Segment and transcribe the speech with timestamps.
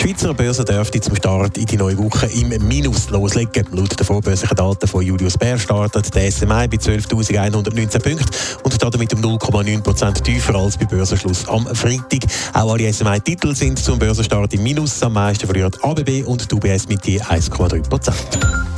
[0.00, 3.66] Die Schweizer Börse dürfte zum Start in die neue Woche im Minus loslegen.
[3.72, 8.24] Laut den vorbörslichen Daten von Julius Bär startet der SMI bei 12.119 Punkten
[8.62, 12.20] und damit um 0,9% tiefer als bei Börsenschluss am Freitag.
[12.54, 15.02] Auch alle SMI-Titel sind zum Börsenstart im Minus.
[15.02, 18.69] Am meisten verlieren ABB und die UBS mit je 1,3%.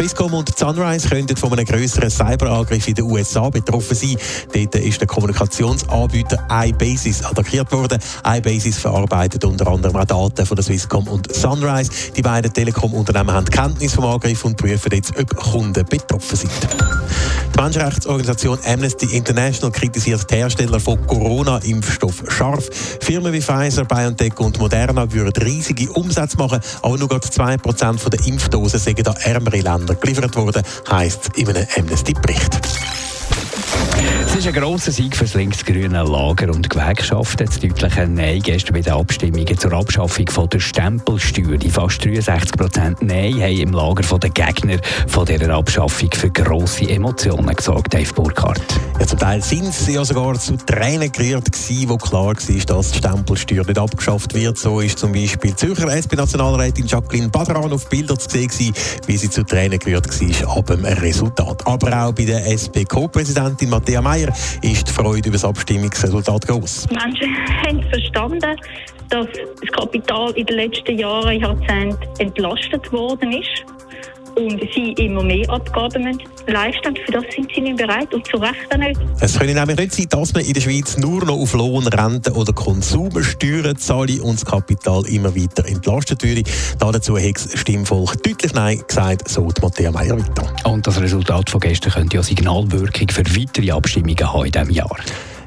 [0.00, 4.16] Swisscom und Sunrise könnten von einem grösseren Cyberangriff in den USA betroffen sein.
[4.50, 7.98] Dort ist der Kommunikationsanbieter iBasis attackiert worden.
[8.26, 11.90] iBasis verarbeitet unter anderem auch Daten von der Swisscom und Sunrise.
[12.16, 16.50] Die beiden Telekom-Unternehmen haben Kenntnis vom Angriff und prüfen jetzt, ob Kunden betroffen sind.
[17.60, 22.70] Menschenrechtsorganisation Amnesty International kritisiert die Hersteller von Corona-Impfstoff scharf.
[23.02, 28.26] Firmen wie Pfizer, BioNTech und Moderna würden riesige Umsätze machen, aber nur gerade 2% der
[28.26, 33.09] Impfdosen sind an ärmere Länder geliefert worden, heisst es in einem Amnesty-Bericht.
[34.40, 37.44] Ist ein grosser Sieg für das linksgrüne Lager und Gewerkschaften.
[37.44, 41.58] Das deutliche Nein gestern bei den Abstimmungen zur Abschaffung von der Stempelsteuer.
[41.58, 46.88] Die fast 63 Prozent Nein haben im Lager der Gegner von dieser Abschaffung für grosse
[46.88, 48.80] Emotionen gesorgt, Dave Burkhardt.
[49.00, 52.90] Ja, zum Teil sind sie ja sogar zu Tränen gerührt gewesen, wo klar war, dass
[52.90, 54.58] die Stempelsteuer nicht abgeschafft wird.
[54.58, 58.74] So ist zum Beispiel Zürcher SP-Nationalrätin Jacqueline Badran auf Bildern zu sehen
[59.06, 61.66] wie sie zu Tränen gerührt war ab dem Resultat.
[61.66, 64.28] Aber auch bei der SP-Co-Präsidentin Matthäa Meier
[64.60, 66.88] ist die Freude über das Abstimmungsresultat groß.
[66.90, 67.34] Menschen
[67.64, 68.54] haben verstanden,
[69.08, 69.26] dass
[69.62, 73.64] das Kapital in den letzten Jahren, Jahrzehnten entlastet worden ist
[74.40, 78.36] und sie immer mehr Abgaben müssen leisten Für das sind sie nicht bereit und zu
[78.36, 79.00] Recht nicht.
[79.20, 82.32] Es könnte nämlich nicht sein, dass man in der Schweiz nur noch auf Lohn, Rente
[82.32, 86.42] oder Konsumsteuern zahle und das Kapital immer weiter entlastet würde.
[86.78, 90.52] Dazu hat das Stimmvolk deutlich Nein gesagt, so die Matthäa Meier weiter.
[90.64, 94.96] Und das Resultat von gestern könnte ja Signalwirkung für weitere Abstimmungen haben in diesem Jahr.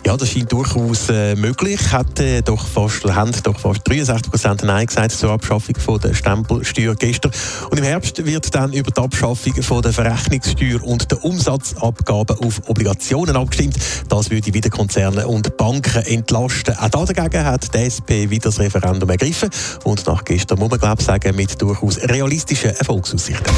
[0.05, 1.79] Ja, das scheint durchaus äh, möglich.
[1.93, 6.13] Hat, äh, doch fast, haben doch fast 63 Prozent Nein gesagt zur Abschaffung von der
[6.13, 7.31] Stempelsteuer gestern.
[7.69, 12.61] Und im Herbst wird dann über die Abschaffung von der Verrechnungssteuer und der Umsatzabgaben auf
[12.67, 13.77] Obligationen abgestimmt.
[14.09, 16.75] Das würde wieder Konzerne und Banken entlasten.
[16.77, 19.49] Auch dagegen hat die SP wieder das Referendum ergriffen.
[19.85, 23.53] Und nach gestern muss man, glaube ich, sagen, mit durchaus realistischen Erfolgsaussichten.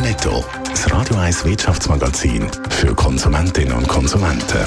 [0.00, 0.44] Netto.
[0.70, 4.66] Das Radio 1 Wirtschaftsmagazin für Konsumentinnen und Konsumenten.